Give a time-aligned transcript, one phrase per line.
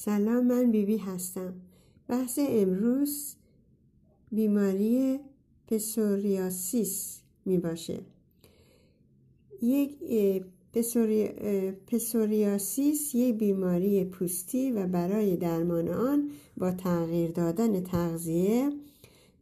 [0.00, 1.54] سلام من بیبی بی هستم.
[2.08, 3.34] بحث امروز
[4.32, 5.20] بیماری
[5.66, 8.00] پسوریاسیس می باشه.
[9.62, 10.44] یک
[11.86, 18.70] پسوریاسیس یک بیماری پوستی و برای درمان آن با تغییر دادن تغذیه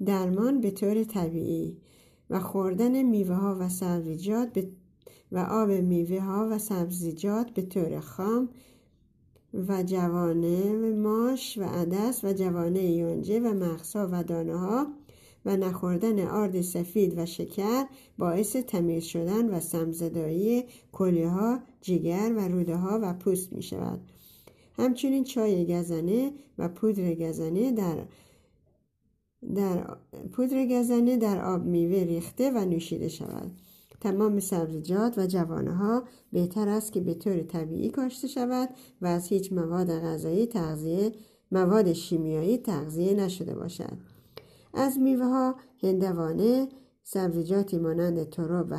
[0.07, 1.77] درمان به طور طبیعی
[2.31, 4.65] و خوردن میوه ها و سبزیجات
[5.33, 8.49] و آب میوه ها و سبزیجات به طور خام
[9.55, 14.87] و جوانه ماش و عدس و جوانه یونجه و مغزها و دانه ها
[15.45, 17.85] و نخوردن آرد سفید و شکر
[18.19, 24.01] باعث تمیز شدن و سمزدایی کلیه ها، جگر و روده ها و پوست می شود.
[24.79, 28.05] همچنین چای گزنه و پودر گزنه در
[29.55, 29.97] در
[30.33, 33.51] پودر گزنه در آب میوه ریخته و نوشیده شود.
[34.01, 38.69] تمام سبزیجات و جوانه ها بهتر است که به طور طبیعی کاشته شود
[39.03, 41.13] و از هیچ مواد غذایی تغذیه
[41.53, 43.99] مواد شیمیایی تغذیه نشده باشد.
[44.75, 46.69] از میوه ها هندوانه
[47.03, 48.77] سبزیجاتی مانند تروب و,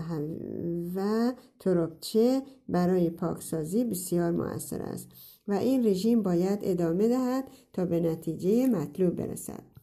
[0.96, 5.08] و تروبچه برای پاکسازی بسیار موثر است
[5.48, 9.77] و این رژیم باید ادامه دهد تا به نتیجه مطلوب برسد.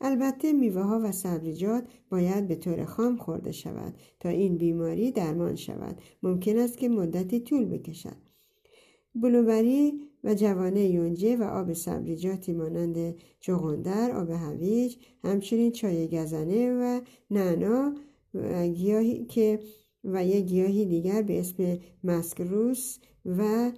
[0.00, 5.54] البته میوه ها و سبزیجات باید به طور خام خورده شود تا این بیماری درمان
[5.54, 6.00] شود.
[6.22, 8.16] ممکن است که مدتی طول بکشد.
[9.14, 17.00] بلوبری و جوانه یونجه و آب سبزیجاتی مانند چغندر آب هویج همچنین چای گزنه و
[17.30, 17.94] نعنا
[18.74, 19.60] گیاهی که
[20.04, 23.72] و یک گیاهی دیگر به اسم مسکروس و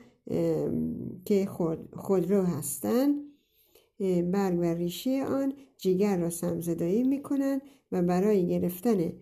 [1.25, 1.49] که
[1.97, 3.15] خودرو هستند.
[4.33, 9.13] برگ و ریشه آن جگر را سمزدایی می کنند و برای گرفتن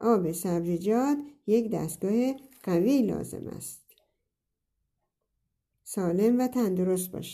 [0.00, 3.82] آب سبزیجات یک دستگاه قوی لازم است.
[5.84, 7.28] سالم و تندرست باشید.